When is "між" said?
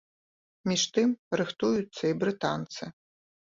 0.71-0.85